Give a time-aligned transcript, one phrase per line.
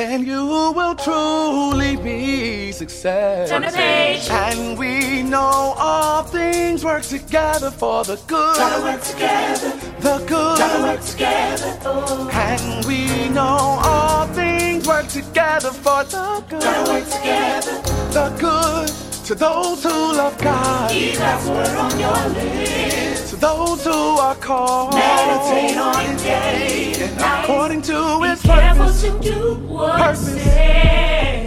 [0.00, 3.50] then you will truly be success.
[3.50, 4.30] Turn the page.
[4.30, 8.56] And we know all things work together for the good.
[8.56, 9.70] Gotta work together.
[10.06, 10.58] The good.
[10.58, 11.78] Gotta work together.
[11.84, 12.30] Oh.
[12.32, 13.58] And we know
[13.90, 16.62] all things work together for the good.
[16.62, 17.74] Gotta work together.
[18.16, 20.90] The good to those who love God.
[20.90, 23.30] God's word on your lips.
[23.30, 24.94] To those who are called.
[24.94, 27.44] Meditate on it day and night.
[27.44, 29.02] According to His purpose.
[29.02, 30.34] to do what Purpose.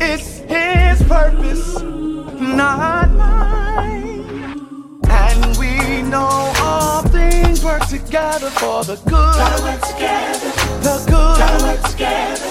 [0.09, 1.81] It's His purpose,
[2.61, 4.23] not mine.
[5.23, 5.73] And we
[6.13, 6.33] know
[6.67, 9.35] all things work together for the good.
[9.41, 10.49] Gotta work together.
[10.87, 11.61] The Gotta good.
[11.67, 12.49] work together.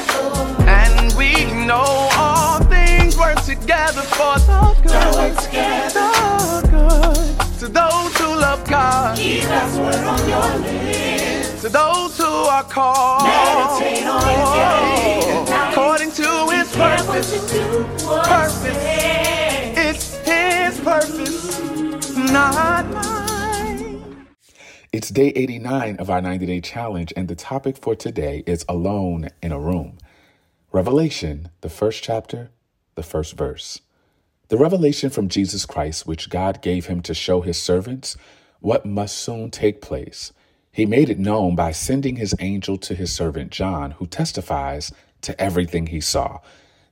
[0.81, 1.31] And we
[1.69, 1.89] know
[2.23, 5.15] all things work together for the Gotta good.
[5.21, 6.09] work together.
[6.55, 7.59] The good.
[7.61, 7.92] To those
[8.53, 9.17] who love God.
[9.17, 11.63] Keep God's word on your lips.
[11.63, 13.25] To those who are called.
[13.25, 15.71] Meditate on it day.
[15.71, 17.31] According to His purpose.
[17.31, 18.79] to do what Purpose.
[19.77, 24.27] It's His purpose, not mine.
[24.93, 29.31] It's day 89 of our 90 day challenge, and the topic for today is alone
[29.43, 29.99] in a room.
[30.73, 32.51] Revelation, the first chapter,
[32.95, 33.81] the first verse.
[34.49, 38.19] The revelation from Jesus Christ, which God gave him to show his servants
[38.63, 40.33] what must soon take place.
[40.73, 45.39] He made it known by sending his angel to his servant John, who testifies to
[45.41, 46.39] everything he saw.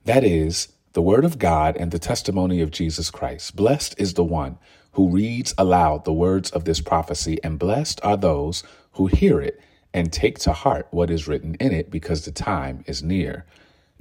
[0.05, 3.55] That is, the word of God and the testimony of Jesus Christ.
[3.55, 4.57] Blessed is the one
[4.93, 8.63] who reads aloud the words of this prophecy, and blessed are those
[8.93, 9.59] who hear it
[9.93, 13.45] and take to heart what is written in it, because the time is near.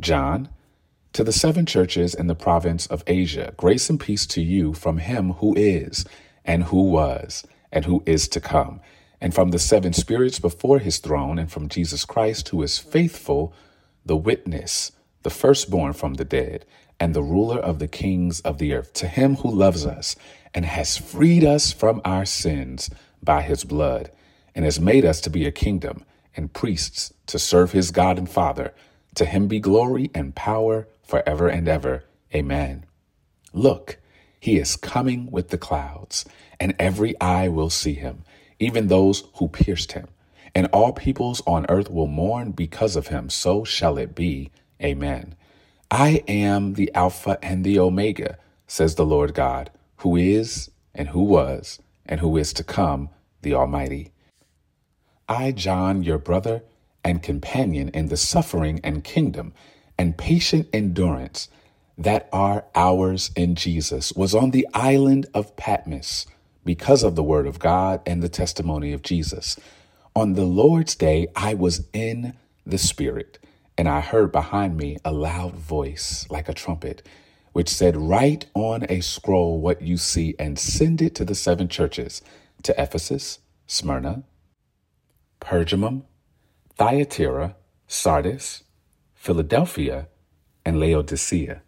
[0.01, 0.49] John,
[1.12, 4.99] to the seven churches in the province of Asia, grace and peace to you from
[4.99, 6.05] him who is,
[6.45, 8.81] and who was, and who is to come,
[9.21, 13.53] and from the seven spirits before his throne, and from Jesus Christ, who is faithful,
[14.05, 16.65] the witness, the firstborn from the dead,
[16.99, 20.17] and the ruler of the kings of the earth, to him who loves us
[20.55, 22.91] and has freed us from our sins
[23.22, 24.11] by his blood,
[24.55, 26.05] and has made us to be a kingdom
[26.37, 28.75] and priests to serve his God and Father.
[29.17, 32.05] To him be glory and power forever and ever.
[32.34, 32.84] Amen.
[33.53, 33.99] Look,
[34.39, 36.25] he is coming with the clouds,
[36.60, 38.22] and every eye will see him,
[38.60, 40.06] even those who pierced him.
[40.54, 43.31] And all peoples on earth will mourn because of him.
[43.31, 44.50] So shall it be.
[44.82, 45.34] Amen.
[45.91, 51.22] I am the Alpha and the Omega, says the Lord God, who is, and who
[51.22, 53.09] was, and who is to come,
[53.43, 54.12] the Almighty.
[55.28, 56.62] I, John, your brother
[57.04, 59.54] and companion in the suffering and kingdom
[59.97, 61.49] and patient endurance
[61.97, 66.26] that are ours in Jesus, was on the island of Patmos
[66.65, 69.56] because of the word of God and the testimony of Jesus.
[70.16, 72.34] On the Lord's day, I was in
[72.66, 73.38] the Spirit,
[73.78, 77.06] and I heard behind me a loud voice like a trumpet,
[77.53, 81.69] which said, Write on a scroll what you see and send it to the seven
[81.69, 82.22] churches
[82.65, 84.25] to Ephesus, Smyrna,
[85.41, 86.03] Pergamum,
[86.76, 87.56] Thyatira,
[87.88, 88.65] Sardis,
[89.15, 90.09] Philadelphia,
[90.65, 91.62] and Laodicea.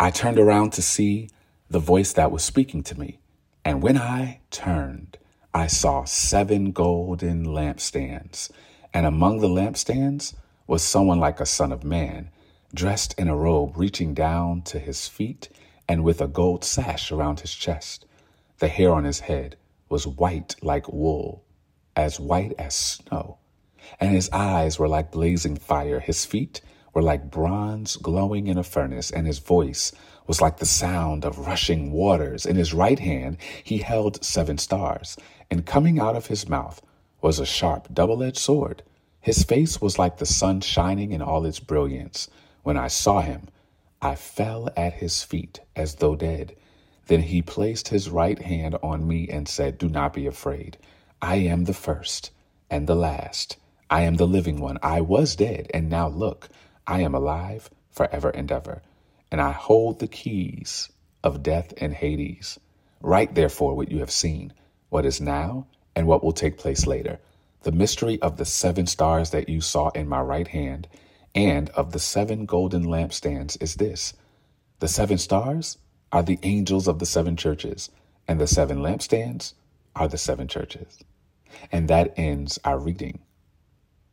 [0.00, 1.30] I turned around to see
[1.70, 3.18] the voice that was speaking to me.
[3.64, 5.18] And when I turned,
[5.54, 8.50] I saw seven golden lampstands.
[8.92, 10.34] And among the lampstands
[10.66, 12.30] was someone like a son of man,
[12.74, 15.48] dressed in a robe reaching down to his feet
[15.88, 18.06] and with a gold sash around his chest.
[18.58, 19.56] The hair on his head
[19.88, 21.44] was white like wool,
[21.94, 23.38] as white as snow.
[24.00, 26.00] And his eyes were like blazing fire.
[26.00, 26.60] His feet
[26.94, 29.92] were like bronze glowing in a furnace, and his voice
[30.26, 32.46] was like the sound of rushing waters.
[32.46, 35.16] In his right hand he held seven stars,
[35.50, 36.80] and coming out of his mouth
[37.20, 38.82] was a sharp double edged sword.
[39.20, 42.28] His face was like the sun shining in all its brilliance.
[42.62, 43.48] When I saw him,
[44.00, 46.56] I fell at his feet as though dead.
[47.06, 50.76] Then he placed his right hand on me and said, Do not be afraid.
[51.20, 52.30] I am the first
[52.68, 53.56] and the last.
[53.90, 54.78] I am the living one.
[54.82, 56.48] I was dead, and now look,
[56.86, 58.82] I am alive forever and ever.
[59.32, 60.90] And I hold the keys
[61.24, 62.60] of death and Hades.
[63.00, 64.52] Write therefore what you have seen,
[64.90, 67.18] what is now, and what will take place later.
[67.62, 70.88] The mystery of the seven stars that you saw in my right hand
[71.34, 74.14] and of the seven golden lampstands is this
[74.80, 75.78] the seven stars
[76.12, 77.90] are the angels of the seven churches,
[78.28, 79.54] and the seven lampstands
[79.96, 80.98] are the seven churches.
[81.70, 83.20] And that ends our reading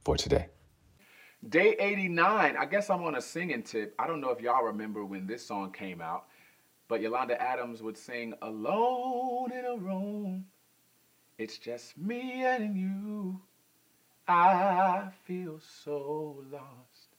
[0.06, 0.48] for today.
[1.48, 2.58] Day 89.
[2.58, 3.96] I guess I'm on a singing tip.
[3.98, 6.26] I don't know if y'all remember when this song came out,
[6.90, 10.46] but Yolanda Adams would sing Alone in a Room.
[11.38, 13.40] It's just me and you.
[14.28, 17.16] I feel so lost.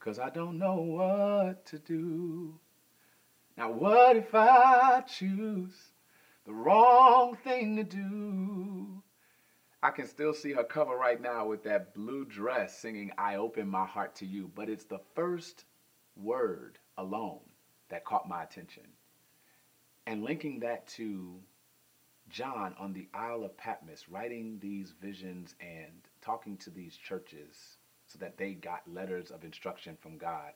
[0.00, 2.58] Cause I don't know what to do.
[3.58, 5.92] Now, what if I choose
[6.46, 9.01] the wrong thing to do?
[9.84, 13.66] I can still see her cover right now with that blue dress singing, I open
[13.66, 14.50] my heart to you.
[14.54, 15.64] But it's the first
[16.14, 17.40] word alone
[17.88, 18.84] that caught my attention.
[20.06, 21.40] And linking that to
[22.28, 28.18] John on the Isle of Patmos, writing these visions and talking to these churches so
[28.20, 30.52] that they got letters of instruction from God.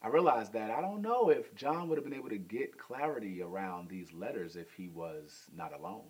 [0.00, 3.42] I realized that I don't know if John would have been able to get clarity
[3.42, 6.08] around these letters if he was not alone.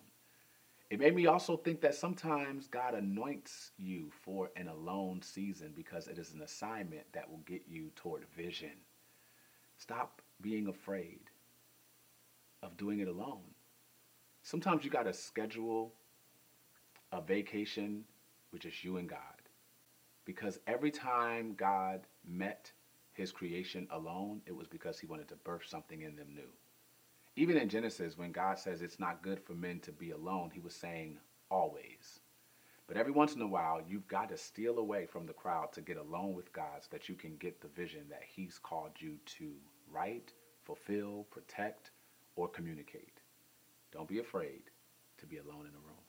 [0.91, 6.09] It made me also think that sometimes God anoints you for an alone season because
[6.09, 8.73] it is an assignment that will get you toward vision.
[9.77, 11.21] Stop being afraid
[12.61, 13.55] of doing it alone.
[14.43, 15.93] Sometimes you got to schedule
[17.13, 18.03] a vacation
[18.51, 19.19] with just you and God.
[20.25, 22.69] Because every time God met
[23.13, 26.51] his creation alone, it was because he wanted to birth something in them new.
[27.35, 30.59] Even in Genesis, when God says it's not good for men to be alone, he
[30.59, 31.17] was saying
[31.49, 32.19] always.
[32.87, 35.81] But every once in a while, you've got to steal away from the crowd to
[35.81, 39.17] get alone with God so that you can get the vision that he's called you
[39.37, 39.53] to
[39.89, 40.33] write,
[40.65, 41.91] fulfill, protect,
[42.35, 43.21] or communicate.
[43.93, 44.63] Don't be afraid
[45.19, 46.03] to be alone in a room.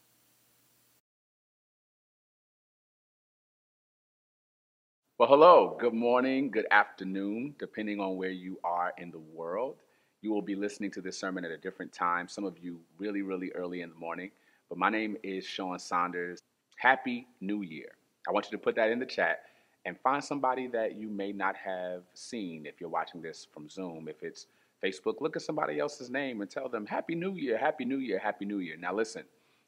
[5.19, 9.77] Well, hello, good morning, good afternoon, depending on where you are in the world.
[10.23, 13.23] You will be listening to this sermon at a different time, some of you really,
[13.23, 14.31] really early in the morning.
[14.69, 16.39] But my name is Sean Saunders.
[16.77, 17.89] Happy New Year.
[18.29, 19.43] I want you to put that in the chat
[19.85, 24.07] and find somebody that you may not have seen if you're watching this from Zoom.
[24.07, 24.47] If it's
[24.81, 28.21] Facebook, look at somebody else's name and tell them, Happy New Year, Happy New Year,
[28.21, 28.77] Happy New Year.
[28.79, 29.25] Now, listen,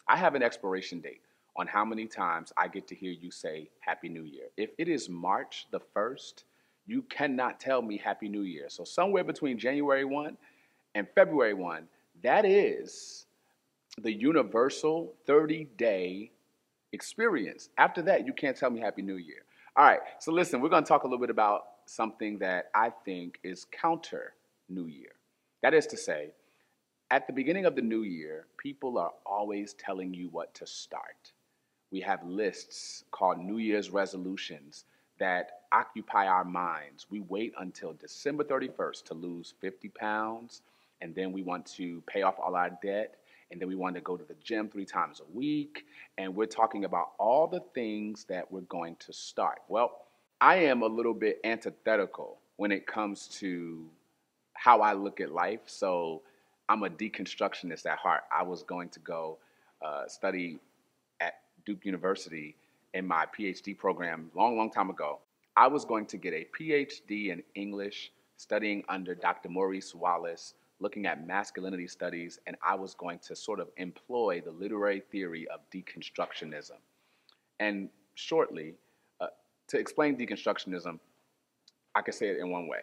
[0.07, 1.23] I have an expiration date
[1.57, 4.45] on how many times I get to hear you say Happy New Year.
[4.57, 6.45] If it is March the 1st,
[6.87, 8.67] you cannot tell me Happy New Year.
[8.69, 10.37] So, somewhere between January 1
[10.95, 11.89] and February 1,
[12.23, 13.27] that is
[13.99, 16.31] the universal 30 day
[16.93, 17.71] experience.
[17.79, 19.45] After that, you can't tell me Happy New Year.
[19.77, 22.91] All right, so listen, we're going to talk a little bit about something that I
[23.05, 24.35] think is counter
[24.69, 25.11] New Year.
[25.63, 26.31] That is to say,
[27.11, 31.33] at the beginning of the new year, people are always telling you what to start
[31.95, 34.85] we have lists called New Year's resolutions
[35.19, 37.07] that occupy our minds.
[37.11, 40.63] We wait until December 31st to lose 50 pounds,
[41.01, 43.17] and then we want to pay off all our debt,
[43.51, 45.85] and then we want to go to the gym three times a week,
[46.19, 49.59] and we're talking about all the things that we're going to start.
[49.69, 49.93] Well,
[50.41, 53.87] I am a little bit antithetical when it comes to
[54.55, 55.61] how I look at life.
[55.67, 56.23] So
[56.69, 58.23] I'm a deconstructionist at heart.
[58.33, 59.39] I was going to go
[59.85, 60.59] uh, study
[61.21, 61.35] at
[61.67, 62.57] Duke University
[62.95, 65.21] in my PhD program long, long time ago.
[65.57, 69.49] I was going to get a PhD in English, studying under Dr.
[69.49, 74.51] Maurice Wallace, looking at masculinity studies, and I was going to sort of employ the
[74.51, 76.79] literary theory of deconstructionism.
[77.61, 78.75] And shortly,
[79.21, 79.29] uh,
[79.69, 80.99] to explain deconstructionism,
[81.95, 82.81] I could say it in one way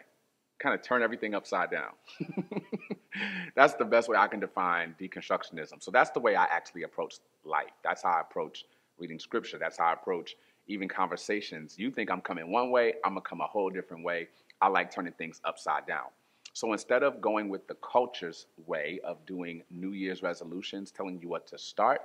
[0.62, 1.90] kind of turn everything upside down.
[3.56, 5.82] that's the best way I can define deconstructionism.
[5.82, 7.72] So that's the way I actually approach life.
[7.82, 8.64] That's how I approach
[8.98, 9.58] reading scripture.
[9.58, 10.36] That's how I approach
[10.66, 11.78] even conversations.
[11.78, 14.28] You think I'm coming one way, I'm gonna come a whole different way.
[14.60, 16.06] I like turning things upside down.
[16.54, 21.28] So instead of going with the culture's way of doing New Year's resolutions, telling you
[21.28, 22.02] what to start,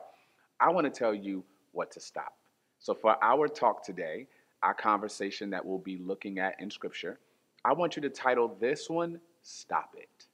[0.59, 2.35] I wanna tell you what to stop.
[2.79, 4.27] So for our talk today,
[4.63, 7.19] our conversation that we'll be looking at in scripture,
[7.63, 10.26] I want you to title this one, Stop It.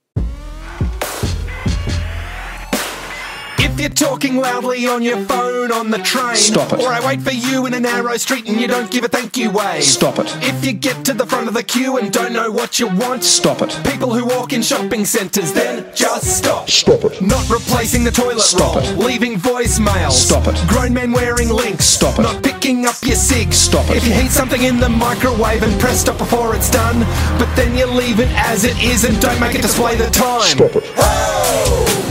[3.83, 6.79] You're talking loudly on your phone on the train, Stop it.
[6.79, 9.35] Or I wait for you in a narrow street and you don't give a thank
[9.35, 9.83] you wave.
[9.83, 10.33] Stop it.
[10.41, 13.25] If you get to the front of the queue and don't know what you want,
[13.25, 13.77] Stop it.
[13.83, 16.69] People who walk in shopping centres, then just stop.
[16.69, 17.21] Stop it.
[17.21, 18.97] Not replacing the toilet Stop roll, it.
[18.99, 20.11] leaving voicemails.
[20.11, 20.55] Stop it.
[20.69, 21.83] Grown men wearing Lynx.
[21.83, 22.21] Stop it.
[22.21, 23.51] Not picking up your cig.
[23.51, 23.97] Stop it.
[23.97, 27.01] If you heat something in the microwave and press stop before it's done,
[27.37, 30.57] but then you leave it as it is and don't make it display the time.
[30.57, 30.85] Stop it.
[30.85, 32.02] It's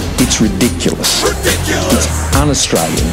[0.43, 1.23] ridiculous.
[1.23, 2.07] Ridiculous.
[2.07, 3.07] It's un-Australian.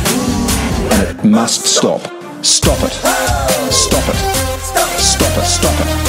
[0.93, 2.01] And it must stop.
[2.43, 2.91] Stop it.
[3.71, 4.15] Stop it.
[4.97, 5.45] Stop it.
[5.45, 5.99] Stop it.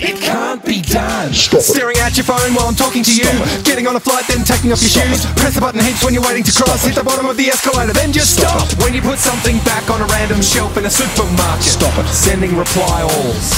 [0.01, 1.33] It can't be done.
[1.33, 1.63] Stop it.
[1.63, 3.25] Staring at your phone while I'm talking to you.
[3.25, 3.65] Stop it.
[3.65, 5.25] Getting on a flight, then taking off your Stop shoes.
[5.25, 5.37] it.
[5.37, 6.85] Press the button heaps when you're waiting to cross.
[6.85, 8.83] Hit the bottom of the escalator, then just Stop stop.
[8.83, 11.63] When you put something back on a random shelf in a supermarket.
[11.63, 12.07] Stop it.
[12.07, 13.55] Sending reply alls.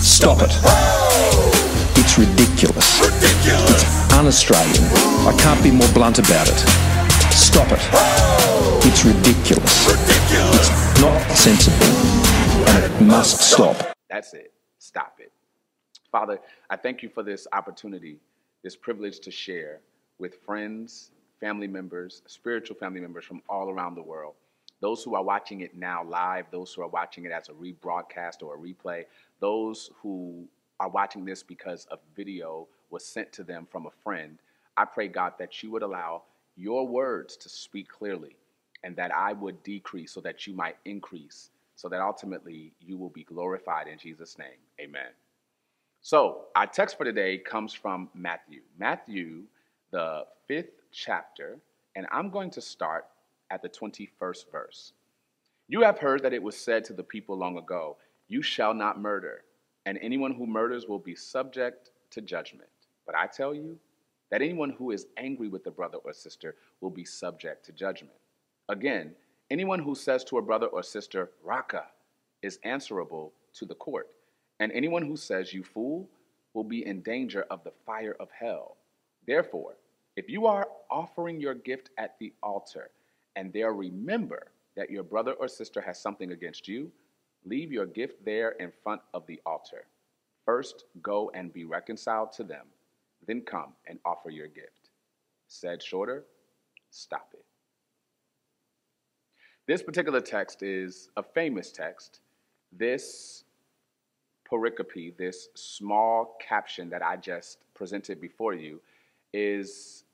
[0.00, 1.01] Stop it.
[2.14, 3.00] It's ridiculous.
[3.00, 4.84] It's un-Australian.
[5.26, 6.58] I can't be more blunt about it.
[7.32, 7.80] Stop it.
[8.86, 9.86] It's ridiculous.
[9.88, 11.86] It's not sensible.
[12.68, 13.96] And it must stop.
[14.10, 14.52] That's it.
[14.78, 15.32] Stop it.
[16.10, 16.38] Father,
[16.68, 18.18] I thank you for this opportunity,
[18.62, 19.80] this privilege to share
[20.18, 24.34] with friends, family members, spiritual family members from all around the world.
[24.80, 28.42] Those who are watching it now live, those who are watching it as a rebroadcast
[28.42, 29.04] or a replay,
[29.40, 30.46] those who
[30.82, 34.38] are watching this because a video was sent to them from a friend.
[34.76, 36.24] I pray, God, that you would allow
[36.56, 38.34] your words to speak clearly
[38.82, 43.10] and that I would decrease so that you might increase, so that ultimately you will
[43.10, 44.58] be glorified in Jesus' name.
[44.80, 45.10] Amen.
[46.00, 48.62] So, our text for today comes from Matthew.
[48.76, 49.44] Matthew,
[49.92, 51.58] the fifth chapter,
[51.94, 53.06] and I'm going to start
[53.52, 54.94] at the 21st verse.
[55.68, 59.00] You have heard that it was said to the people long ago, You shall not
[59.00, 59.44] murder,
[59.86, 62.68] and anyone who murders will be subject to judgment.
[63.06, 63.78] But I tell you
[64.30, 68.16] that anyone who is angry with a brother or sister will be subject to judgment.
[68.68, 69.12] Again,
[69.50, 71.86] anyone who says to a brother or sister, Raca,
[72.42, 74.08] is answerable to the court.
[74.60, 76.08] And anyone who says, You fool,
[76.54, 78.76] will be in danger of the fire of hell.
[79.26, 79.74] Therefore,
[80.16, 82.90] if you are offering your gift at the altar,
[83.36, 86.90] and there remember that your brother or sister has something against you,
[87.44, 89.86] leave your gift there in front of the altar.
[90.44, 92.66] First, go and be reconciled to them,
[93.26, 94.90] then come and offer your gift.
[95.46, 96.24] Said shorter,
[96.90, 97.44] stop it.
[99.66, 102.20] This particular text is a famous text.
[102.72, 103.44] This
[104.50, 108.80] pericope, this small caption that I just presented before you,
[109.32, 110.04] is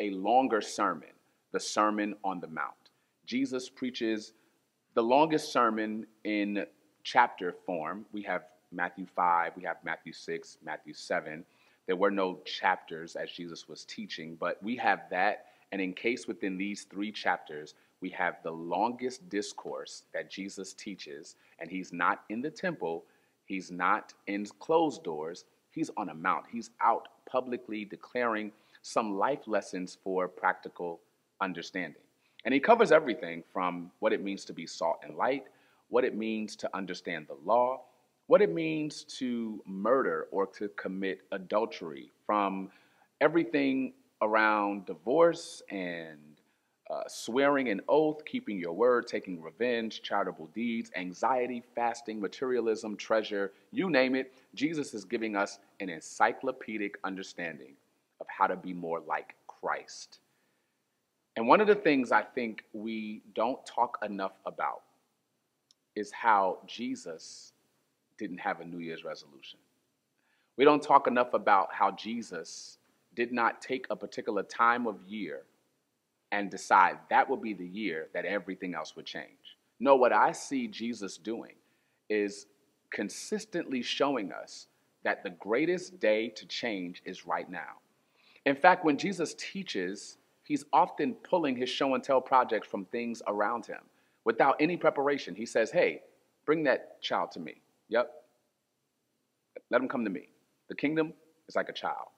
[0.00, 1.08] a longer sermon,
[1.52, 2.74] the Sermon on the Mount.
[3.24, 4.32] Jesus preaches
[4.98, 6.66] the longest sermon in
[7.04, 8.04] chapter form.
[8.10, 11.44] We have Matthew 5, we have Matthew 6, Matthew 7.
[11.86, 15.44] There were no chapters as Jesus was teaching, but we have that.
[15.70, 21.70] And encased within these three chapters, we have the longest discourse that Jesus teaches, and
[21.70, 23.04] he's not in the temple,
[23.44, 26.46] he's not in closed doors, he's on a mount.
[26.50, 28.50] He's out publicly declaring
[28.82, 30.98] some life lessons for practical
[31.40, 32.02] understanding.
[32.48, 35.44] And he covers everything from what it means to be salt and light,
[35.90, 37.82] what it means to understand the law,
[38.26, 42.70] what it means to murder or to commit adultery, from
[43.20, 46.40] everything around divorce and
[46.88, 53.52] uh, swearing an oath, keeping your word, taking revenge, charitable deeds, anxiety, fasting, materialism, treasure,
[53.72, 54.32] you name it.
[54.54, 57.74] Jesus is giving us an encyclopedic understanding
[58.22, 60.20] of how to be more like Christ.
[61.38, 64.82] And one of the things I think we don't talk enough about
[65.94, 67.52] is how Jesus
[68.18, 69.60] didn't have a New Year's resolution.
[70.56, 72.78] We don't talk enough about how Jesus
[73.14, 75.42] did not take a particular time of year
[76.32, 79.56] and decide that would be the year that everything else would change.
[79.78, 81.54] No, what I see Jesus doing
[82.10, 82.46] is
[82.90, 84.66] consistently showing us
[85.04, 87.78] that the greatest day to change is right now.
[88.44, 90.17] In fact, when Jesus teaches,
[90.48, 93.80] he's often pulling his show and tell projects from things around him
[94.24, 95.34] without any preparation.
[95.34, 96.00] He says, Hey,
[96.46, 97.60] bring that child to me.
[97.88, 98.10] Yep.
[99.70, 100.28] Let him come to me.
[100.68, 101.12] The kingdom
[101.48, 102.08] is like a child.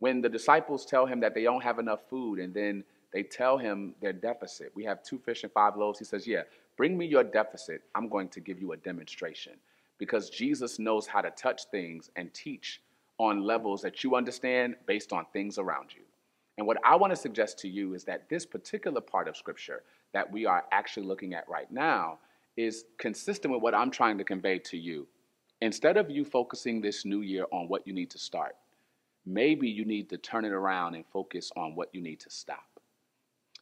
[0.00, 3.56] When the disciples tell him that they don't have enough food and then they tell
[3.56, 5.98] him their deficit, we have two fish and five loaves.
[6.00, 6.42] He says, Yeah,
[6.76, 7.82] bring me your deficit.
[7.94, 9.52] I'm going to give you a demonstration.
[9.98, 12.82] Because Jesus knows how to touch things and teach
[13.18, 16.01] on levels that you understand based on things around you.
[16.58, 19.82] And what I want to suggest to you is that this particular part of Scripture
[20.12, 22.18] that we are actually looking at right now
[22.56, 25.06] is consistent with what I'm trying to convey to you.
[25.62, 28.56] Instead of you focusing this new year on what you need to start,
[29.24, 32.64] maybe you need to turn it around and focus on what you need to stop.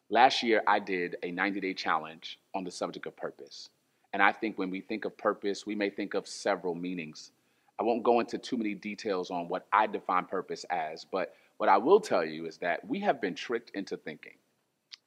[0.09, 3.69] Last year, I did a 90 day challenge on the subject of purpose.
[4.13, 7.31] And I think when we think of purpose, we may think of several meanings.
[7.79, 11.69] I won't go into too many details on what I define purpose as, but what
[11.69, 14.33] I will tell you is that we have been tricked into thinking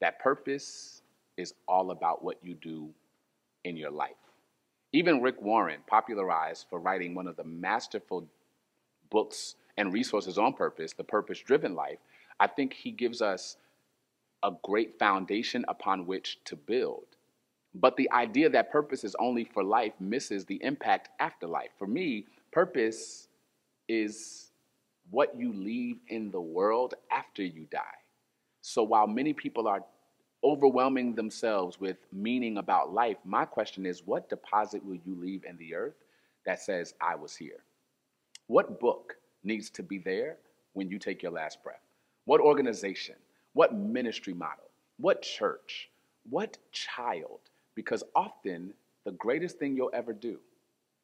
[0.00, 1.02] that purpose
[1.36, 2.90] is all about what you do
[3.64, 4.12] in your life.
[4.92, 8.28] Even Rick Warren, popularized for writing one of the masterful
[9.10, 11.98] books and resources on purpose, The Purpose Driven Life,
[12.38, 13.56] I think he gives us
[14.44, 17.16] a great foundation upon which to build.
[17.74, 21.70] But the idea that purpose is only for life misses the impact after life.
[21.80, 23.26] For me, purpose
[23.88, 24.52] is
[25.10, 27.80] what you leave in the world after you die.
[28.60, 29.84] So while many people are
[30.42, 35.56] overwhelming themselves with meaning about life, my question is what deposit will you leave in
[35.56, 35.94] the earth
[36.46, 37.64] that says, I was here?
[38.46, 40.36] What book needs to be there
[40.74, 41.80] when you take your last breath?
[42.26, 43.16] What organization?
[43.54, 44.70] What ministry model?
[44.98, 45.90] What church?
[46.28, 47.40] What child?
[47.74, 50.38] Because often the greatest thing you'll ever do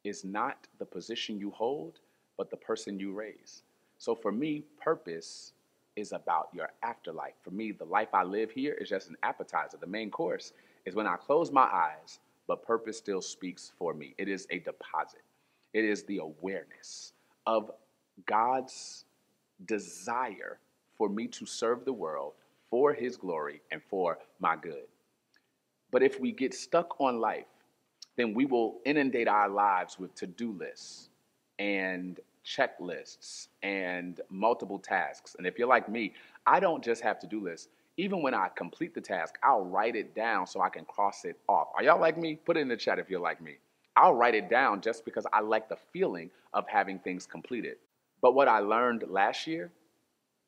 [0.03, 1.99] is not the position you hold,
[2.37, 3.63] but the person you raise.
[4.01, 5.53] So for me, purpose
[5.95, 7.35] is about your afterlife.
[7.43, 9.77] For me, the life I live here is just an appetizer.
[9.79, 10.53] The main course
[10.87, 12.17] is when I close my eyes,
[12.47, 14.15] but purpose still speaks for me.
[14.17, 15.21] It is a deposit,
[15.73, 17.13] it is the awareness
[17.45, 17.69] of
[18.25, 19.05] God's
[19.67, 20.57] desire
[20.97, 22.33] for me to serve the world
[22.71, 24.87] for his glory and for my good.
[25.91, 27.45] But if we get stuck on life,
[28.15, 31.09] then we will inundate our lives with to do lists
[31.59, 35.35] and checklists and multiple tasks.
[35.37, 36.13] And if you're like me,
[36.45, 37.69] I don't just have to do lists.
[37.97, 41.37] Even when I complete the task, I'll write it down so I can cross it
[41.47, 41.67] off.
[41.75, 42.35] Are y'all like me?
[42.35, 43.57] Put it in the chat if you're like me.
[43.95, 47.77] I'll write it down just because I like the feeling of having things completed.
[48.21, 49.71] But what I learned last year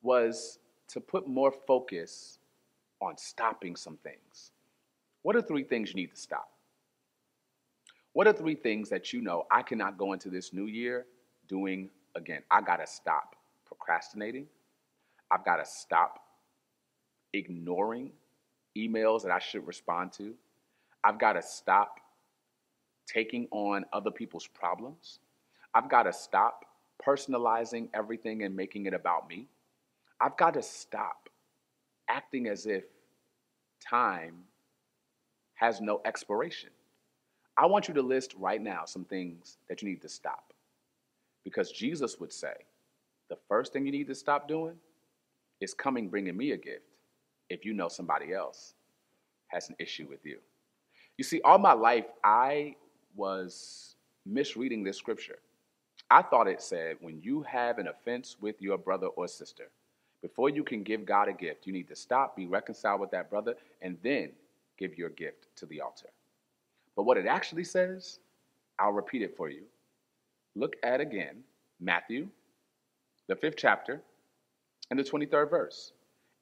[0.02, 0.58] was
[0.88, 2.38] to put more focus
[3.00, 4.52] on stopping some things.
[5.22, 6.48] What are three things you need to stop?
[8.12, 11.06] What are three things that you know I cannot go into this new year
[11.48, 12.42] doing again?
[12.50, 13.36] I got to stop
[13.66, 14.46] procrastinating.
[15.30, 16.20] I've got to stop
[17.32, 18.12] ignoring
[18.76, 20.34] emails that I should respond to.
[21.02, 22.00] I've got to stop
[23.06, 25.18] taking on other people's problems.
[25.74, 26.64] I've got to stop
[27.04, 29.48] personalizing everything and making it about me.
[30.20, 31.28] I've got to stop
[32.08, 32.84] acting as if
[33.80, 34.34] time
[35.54, 36.70] has no expiration.
[37.56, 40.53] I want you to list right now some things that you need to stop.
[41.44, 42.54] Because Jesus would say,
[43.28, 44.74] the first thing you need to stop doing
[45.60, 46.84] is coming bringing me a gift
[47.48, 48.74] if you know somebody else
[49.48, 50.38] has an issue with you.
[51.16, 52.76] You see, all my life, I
[53.14, 53.96] was
[54.26, 55.38] misreading this scripture.
[56.10, 59.68] I thought it said, when you have an offense with your brother or sister,
[60.22, 63.30] before you can give God a gift, you need to stop, be reconciled with that
[63.30, 64.30] brother, and then
[64.78, 66.08] give your gift to the altar.
[66.96, 68.18] But what it actually says,
[68.78, 69.62] I'll repeat it for you.
[70.56, 71.42] Look at again
[71.80, 72.28] Matthew,
[73.28, 74.00] the fifth chapter,
[74.90, 75.92] and the 23rd verse.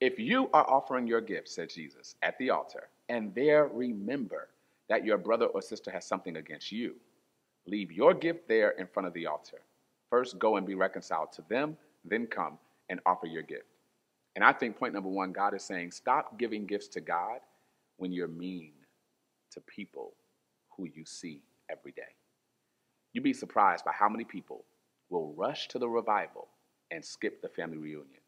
[0.00, 4.48] If you are offering your gift, said Jesus, at the altar, and there remember
[4.88, 6.96] that your brother or sister has something against you,
[7.66, 9.60] leave your gift there in front of the altar.
[10.10, 13.66] First, go and be reconciled to them, then come and offer your gift.
[14.34, 17.40] And I think point number one, God is saying, stop giving gifts to God
[17.96, 18.72] when you're mean
[19.52, 20.14] to people
[20.76, 22.02] who you see every day.
[23.12, 24.64] You'd be surprised by how many people
[25.10, 26.48] will rush to the revival
[26.90, 28.20] and skip the family reunion.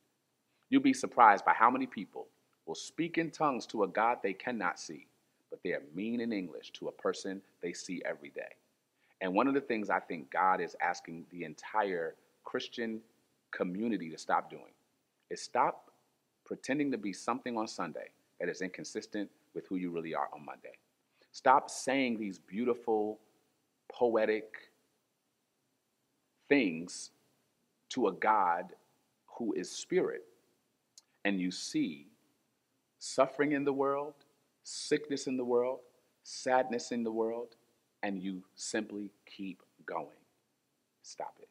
[0.69, 2.27] You'll be surprised by how many people
[2.67, 5.07] will speak in tongues to a God they cannot see,
[5.51, 8.53] but they are mean in English to a person they see every day.
[9.21, 13.01] And one of the things I think God is asking the entire Christian
[13.53, 14.73] community to stop doing
[15.31, 15.91] is stop
[16.45, 18.09] pretending to be something on Sunday
[18.41, 20.73] that is inconsistent with who you really are on Monday.
[21.33, 23.19] Stop saying these beautiful,
[23.91, 24.53] poetic
[26.49, 27.11] things
[27.91, 28.73] to a God
[29.39, 30.25] who is spirit.
[31.25, 32.09] And you see
[32.99, 34.15] suffering in the world,
[34.63, 35.81] sickness in the world,
[36.23, 37.57] sadness in the world,
[38.03, 40.09] and you simply keep going.
[41.03, 41.49] Stop it.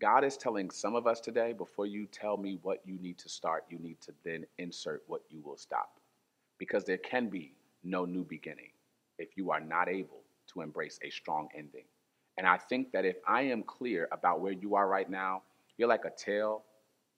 [0.00, 3.28] God is telling some of us today before you tell me what you need to
[3.28, 6.00] start, you need to then insert what you will stop.
[6.58, 8.70] Because there can be no new beginning
[9.18, 11.84] if you are not able to embrace a strong ending.
[12.38, 15.42] And I think that if I am clear about where you are right now,
[15.76, 16.62] you're like a tale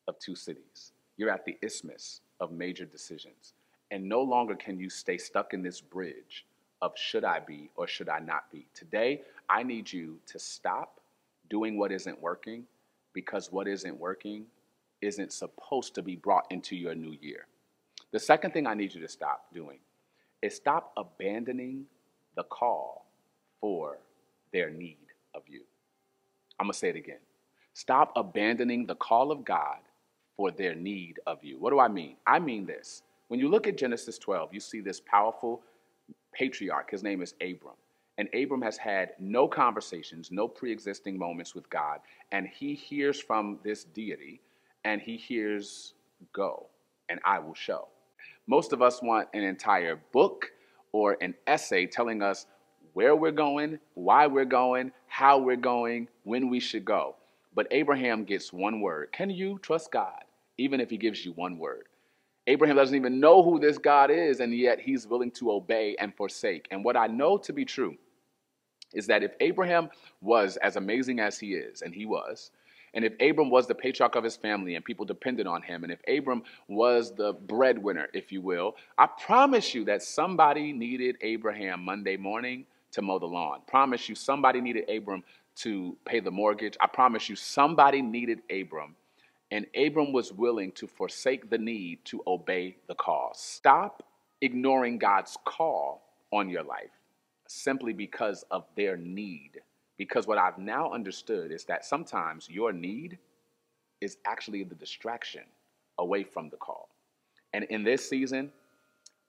[0.09, 0.93] of two cities.
[1.17, 3.55] You're at the isthmus of major decisions.
[3.91, 6.45] And no longer can you stay stuck in this bridge
[6.83, 8.67] of should I be or should I not be.
[8.75, 11.01] Today, I need you to stop
[11.49, 12.65] doing what isn't working
[13.13, 14.47] because what isn't working
[15.01, 17.47] isn't supposed to be brought into your new year.
[18.11, 19.79] The second thing I need you to stop doing
[20.43, 21.87] is stop abandoning
[22.37, 23.07] the call
[23.61, 23.99] for
[24.53, 25.04] their need
[25.35, 25.63] of you.
[26.59, 27.19] I'm going to say it again.
[27.73, 29.79] Stop abandoning the call of God
[30.37, 31.59] for their need of you.
[31.59, 32.17] What do I mean?
[32.27, 33.03] I mean this.
[33.29, 35.63] When you look at Genesis 12, you see this powerful
[36.33, 36.91] patriarch.
[36.91, 37.75] His name is Abram.
[38.17, 41.99] And Abram has had no conversations, no pre existing moments with God.
[42.31, 44.41] And he hears from this deity
[44.85, 45.95] and he hears,
[46.33, 46.67] Go,
[47.09, 47.89] and I will show.
[48.47, 50.53] Most of us want an entire book
[50.93, 52.47] or an essay telling us
[52.95, 57.17] where we're going, why we're going, how we're going, when we should go.
[57.55, 59.13] But Abraham gets one word.
[59.13, 60.25] Can you trust God,
[60.59, 61.85] even if he gives you one word?
[62.47, 66.15] Abraham doesn't even know who this God is, and yet he's willing to obey and
[66.15, 66.67] forsake.
[66.71, 67.97] And what I know to be true
[68.93, 69.89] is that if Abraham
[70.21, 72.51] was as amazing as he is, and he was,
[72.93, 75.93] and if Abram was the patriarch of his family and people depended on him, and
[75.93, 81.85] if Abram was the breadwinner, if you will, I promise you that somebody needed Abraham
[81.85, 83.61] Monday morning to mow the lawn.
[83.67, 85.23] Promise you somebody needed Abram
[85.57, 86.77] to pay the mortgage.
[86.81, 88.97] I promise you somebody needed Abram.
[89.51, 93.33] And Abram was willing to forsake the need to obey the call.
[93.35, 94.03] Stop
[94.41, 96.03] ignoring God's call
[96.33, 96.91] on your life
[97.47, 99.61] simply because of their need.
[99.97, 103.19] Because what I've now understood is that sometimes your need
[104.01, 105.43] is actually the distraction
[105.99, 106.89] away from the call.
[107.53, 108.51] And in this season,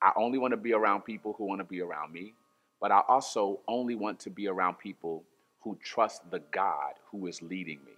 [0.01, 2.33] I only want to be around people who want to be around me,
[2.81, 5.23] but I also only want to be around people
[5.61, 7.93] who trust the God who is leading me.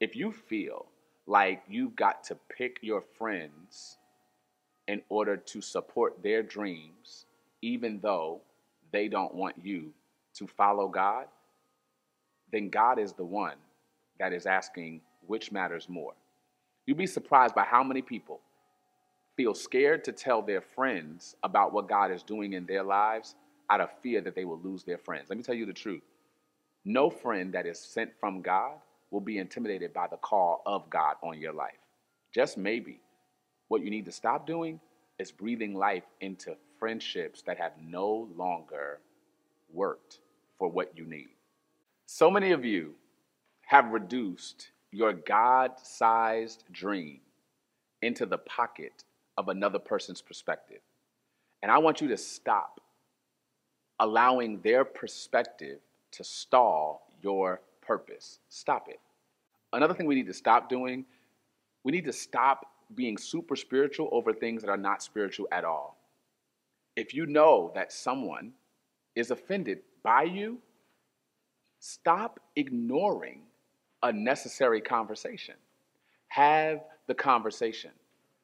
[0.00, 0.86] If you feel
[1.26, 3.98] like you've got to pick your friends
[4.88, 7.26] in order to support their dreams,
[7.62, 8.40] even though
[8.92, 9.92] they don't want you
[10.34, 11.26] to follow God,
[12.50, 13.56] then God is the one
[14.18, 16.14] that is asking which matters more.
[16.86, 18.40] You'd be surprised by how many people
[19.36, 23.36] feel scared to tell their friends about what God is doing in their lives
[23.70, 25.28] out of fear that they will lose their friends.
[25.28, 26.02] Let me tell you the truth.
[26.84, 28.72] No friend that is sent from God
[29.10, 31.78] will be intimidated by the call of God on your life.
[32.32, 33.00] Just maybe
[33.68, 34.80] what you need to stop doing
[35.18, 39.00] is breathing life into friendships that have no longer
[39.72, 40.20] worked
[40.58, 41.28] for what you need.
[42.06, 42.94] So many of you
[43.66, 47.20] have reduced your God sized dream
[48.02, 49.04] into the pocket
[49.36, 50.80] of another person's perspective.
[51.62, 52.80] And I want you to stop
[54.00, 55.78] allowing their perspective
[56.10, 58.40] to stall your purpose.
[58.48, 58.98] Stop it.
[59.72, 61.04] Another thing we need to stop doing,
[61.84, 65.96] we need to stop being super spiritual over things that are not spiritual at all.
[66.96, 68.52] If you know that someone
[69.14, 70.58] is offended by you,
[71.78, 73.42] stop ignoring
[74.02, 75.54] a necessary conversation.
[76.28, 77.90] Have the conversation.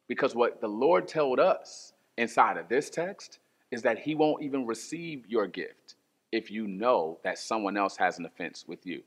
[0.07, 4.67] Because what the Lord told us inside of this text is that He won't even
[4.67, 5.95] receive your gift
[6.33, 9.03] if you know that someone else has an offense with you.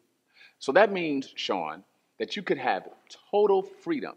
[0.59, 1.83] So that means, Sean,
[2.19, 2.89] that you could have
[3.31, 4.15] total freedom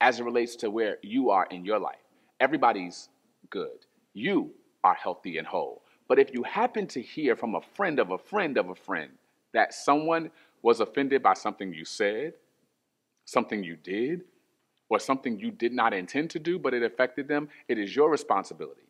[0.00, 1.96] as it relates to where you are in your life.
[2.40, 3.08] Everybody's
[3.50, 3.86] good.
[4.12, 4.50] You
[4.84, 5.82] are healthy and whole.
[6.08, 9.10] But if you happen to hear from a friend of a friend of a friend
[9.52, 10.30] that someone
[10.62, 12.34] was offended by something you said,
[13.24, 14.22] something you did,
[14.88, 18.10] or something you did not intend to do, but it affected them, it is your
[18.10, 18.87] responsibility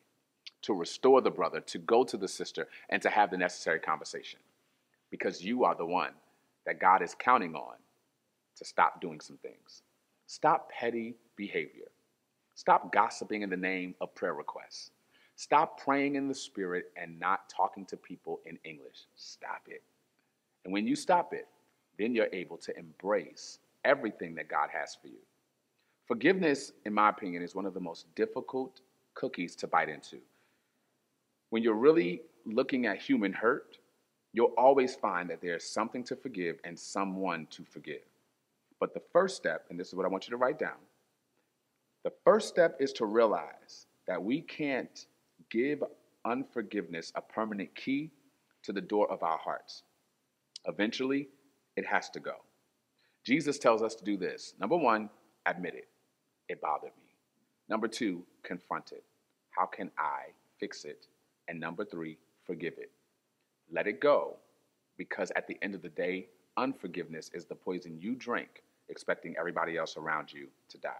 [0.62, 4.40] to restore the brother, to go to the sister, and to have the necessary conversation.
[5.10, 6.12] Because you are the one
[6.66, 7.76] that God is counting on
[8.56, 9.82] to stop doing some things.
[10.26, 11.88] Stop petty behavior.
[12.54, 14.90] Stop gossiping in the name of prayer requests.
[15.36, 19.06] Stop praying in the spirit and not talking to people in English.
[19.14, 19.82] Stop it.
[20.64, 21.46] And when you stop it,
[21.98, 25.20] then you're able to embrace everything that God has for you.
[26.06, 28.80] Forgiveness, in my opinion, is one of the most difficult
[29.14, 30.18] cookies to bite into.
[31.50, 33.78] When you're really looking at human hurt,
[34.32, 38.02] you'll always find that there's something to forgive and someone to forgive.
[38.80, 40.78] But the first step, and this is what I want you to write down
[42.04, 45.06] the first step is to realize that we can't
[45.50, 45.82] give
[46.24, 48.10] unforgiveness a permanent key
[48.62, 49.82] to the door of our hearts.
[50.66, 51.28] Eventually,
[51.76, 52.36] it has to go.
[53.24, 54.54] Jesus tells us to do this.
[54.58, 55.10] Number one,
[55.44, 55.88] admit it.
[56.48, 57.14] It bothered me.
[57.68, 59.04] Number two, confront it.
[59.50, 61.06] How can I fix it?
[61.48, 62.90] And number three, forgive it.
[63.70, 64.36] Let it go
[64.96, 69.76] because at the end of the day, unforgiveness is the poison you drink, expecting everybody
[69.76, 70.90] else around you to die.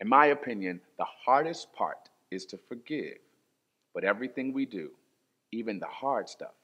[0.00, 3.18] In my opinion, the hardest part is to forgive,
[3.94, 4.90] but everything we do,
[5.52, 6.54] even the hard stuff,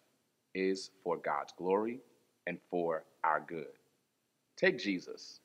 [0.55, 2.01] is for God's glory
[2.47, 3.69] and for our good.
[4.57, 5.41] Take Jesus.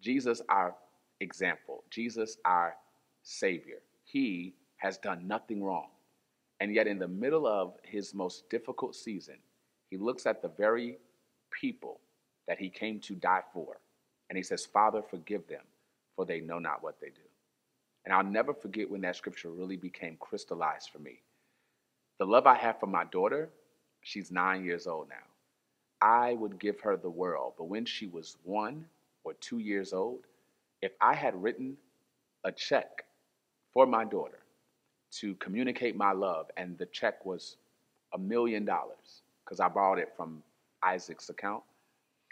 [0.00, 0.74] Jesus, our
[1.20, 1.84] example.
[1.90, 2.74] Jesus, our
[3.22, 3.78] Savior.
[4.04, 5.88] He has done nothing wrong.
[6.62, 9.34] And yet, in the middle of his most difficult season,
[9.90, 10.96] he looks at the very
[11.50, 11.98] people
[12.46, 13.80] that he came to die for.
[14.30, 15.64] And he says, Father, forgive them,
[16.14, 17.28] for they know not what they do.
[18.04, 21.18] And I'll never forget when that scripture really became crystallized for me.
[22.20, 23.50] The love I have for my daughter,
[24.00, 25.26] she's nine years old now.
[26.00, 27.54] I would give her the world.
[27.58, 28.84] But when she was one
[29.24, 30.20] or two years old,
[30.80, 31.76] if I had written
[32.44, 33.04] a check
[33.72, 34.41] for my daughter
[35.12, 37.56] to communicate my love, and the check was
[38.14, 40.42] a million dollars because I borrowed it from
[40.82, 41.62] Isaac's account.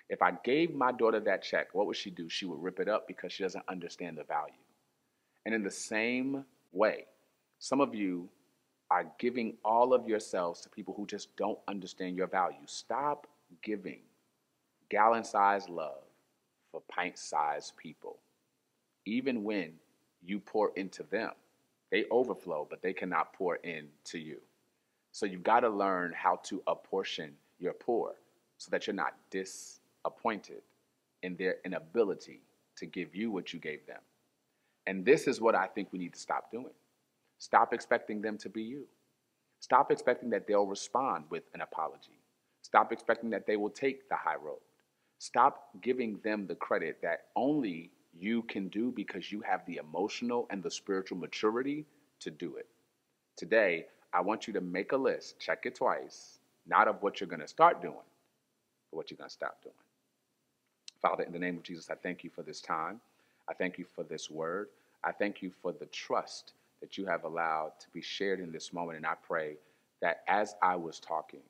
[0.09, 2.29] If I gave my daughter that check, what would she do?
[2.29, 4.55] She would rip it up because she doesn't understand the value.
[5.47, 7.07] And in the same way,
[7.59, 8.29] some of you
[8.91, 12.59] are giving all of yourselves to people who just don't understand your value.
[12.67, 13.27] Stop
[13.63, 14.01] giving
[14.89, 16.03] gallon sized love
[16.73, 18.19] for pint sized people.
[19.07, 19.73] Even when
[20.25, 21.31] you pour into them,
[21.91, 24.39] they overflow, but they cannot pour into you.
[25.13, 28.15] So you've got to learn how to apportion your pour
[28.59, 30.63] so that you're not disappointed
[31.23, 32.41] in their inability
[32.77, 34.01] to give you what you gave them.
[34.87, 36.73] And this is what I think we need to stop doing.
[37.39, 38.85] Stop expecting them to be you.
[39.61, 42.21] Stop expecting that they'll respond with an apology.
[42.63, 44.61] Stop expecting that they will take the high road.
[45.19, 50.47] Stop giving them the credit that only you can do because you have the emotional
[50.51, 51.85] and the spiritual maturity
[52.21, 52.67] to do it.
[53.37, 57.29] Today, I want you to make a list, check it twice, not of what you're
[57.29, 57.95] going to start doing,
[58.91, 59.75] but what you're going to stop doing.
[61.01, 63.01] Father, in the name of Jesus, I thank you for this time.
[63.49, 64.69] I thank you for this word.
[65.03, 68.73] I thank you for the trust that you have allowed to be shared in this
[68.73, 68.99] moment.
[68.99, 69.57] And I pray
[70.03, 71.41] that as I was talking,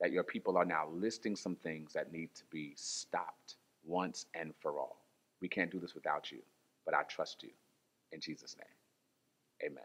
[0.00, 4.52] that your people are now listing some things that need to be stopped once and
[4.60, 5.01] for all.
[5.42, 6.38] We can't do this without you,
[6.86, 7.50] but I trust you.
[8.12, 9.82] In Jesus' name, amen.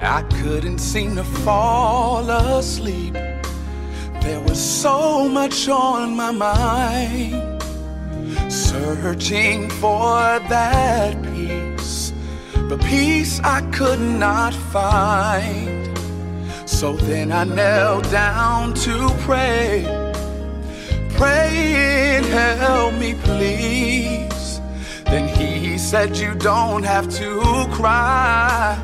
[0.00, 3.16] I couldn't seem to fall asleep.
[4.28, 7.62] There was so much on my mind,
[8.52, 10.18] searching for
[10.50, 12.12] that peace,
[12.68, 15.96] but peace I could not find.
[16.66, 19.86] So then I knelt down to pray,
[21.16, 24.60] praying, help me please.
[25.06, 28.76] Then he said, You don't have to cry.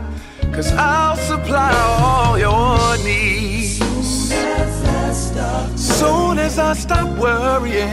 [0.55, 3.64] Cause I'll supply all your needs.
[6.45, 7.89] As I stop worrying,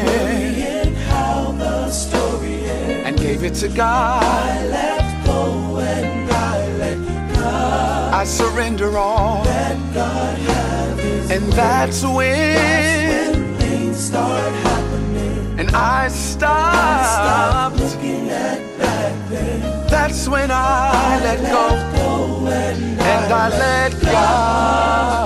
[1.10, 3.08] how the story ends.
[3.08, 8.14] and gave it to God, I let go and I let God.
[8.14, 9.44] I surrender all.
[9.46, 15.60] Let God have His And that's when, when things start happening.
[15.60, 17.80] and I Stop stopped.
[17.80, 19.62] looking at back then.
[19.90, 24.12] That's when I let go Go and I let God.
[24.12, 25.21] let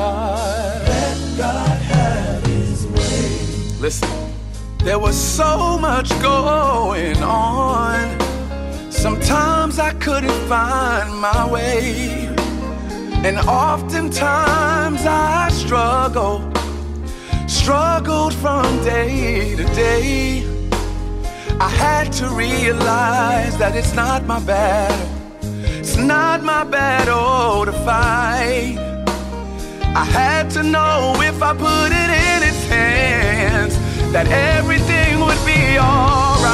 [3.86, 4.34] Listen,
[4.80, 8.20] there was so much going on.
[8.92, 12.26] Sometimes I couldn't find my way.
[13.24, 16.58] And oftentimes I struggled,
[17.48, 20.48] struggled from day to day.
[21.60, 25.08] I had to realize that it's not my battle,
[25.80, 28.80] it's not my battle to fight.
[29.96, 33.25] I had to know if I put it in its hands
[34.16, 36.46] that everything would be alright.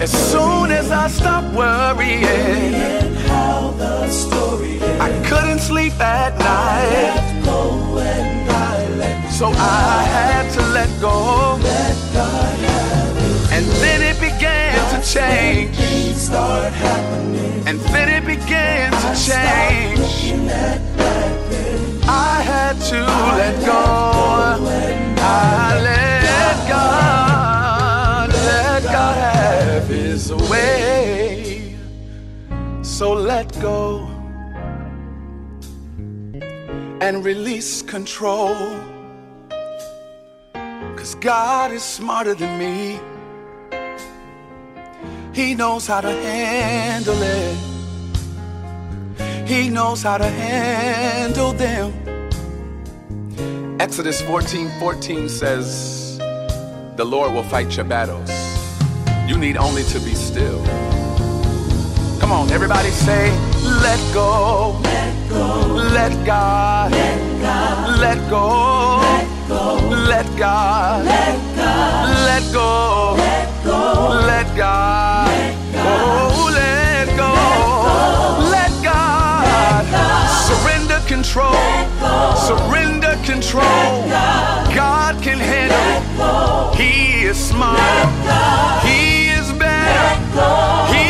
[0.00, 4.80] As soon as I stopped worrying, and how the story.
[4.98, 7.20] I couldn't sleep at night.
[7.92, 11.58] Let I let So I had to let go.
[12.14, 12.58] God
[13.52, 15.76] And then it began to change.
[17.68, 20.32] And then it began to change.
[22.08, 23.00] I had to
[23.36, 24.19] let go.
[33.00, 34.06] So let go
[37.00, 38.54] and release control.
[40.52, 43.00] Cause God is smarter than me.
[45.32, 47.56] He knows how to handle it.
[49.48, 51.94] He knows how to handle them.
[53.80, 56.18] Exodus 14 14 says,
[56.98, 58.30] The Lord will fight your battles.
[59.26, 60.79] You need only to be still.
[62.20, 63.30] Come on, everybody say,
[63.82, 64.78] let go.
[64.84, 65.66] Let go.
[65.92, 66.92] Let God.
[66.92, 67.98] Let God.
[67.98, 69.00] Let go.
[69.00, 69.88] Let go.
[69.88, 71.04] Let God.
[71.06, 72.18] Let God.
[72.26, 73.16] Let go.
[74.26, 75.28] Let God.
[75.28, 77.32] Let Oh, let go.
[78.50, 79.84] Let God.
[80.46, 81.56] Surrender control.
[82.36, 84.08] Surrender control.
[84.74, 86.74] God can handle.
[86.74, 87.80] He is smart,
[88.84, 90.16] He is better.
[90.94, 91.09] He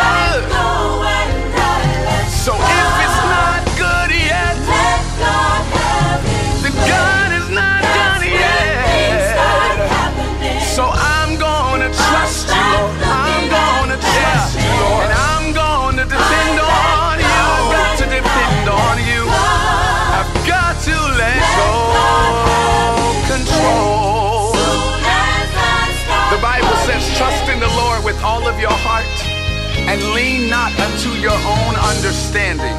[29.91, 32.75] and lean not unto your own understanding.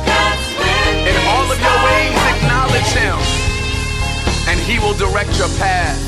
[1.04, 3.18] In all of your ways, acknowledge Him,
[4.48, 6.00] and He will direct your path.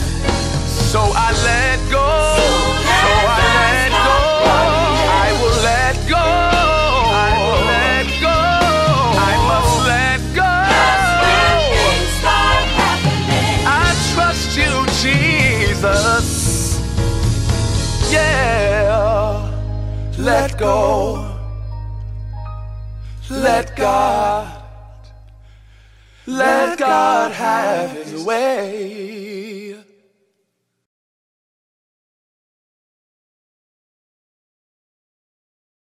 [0.67, 3.04] So I let go.
[20.25, 21.39] Let go.
[23.29, 24.63] Let God.
[26.27, 29.63] Let God have his way.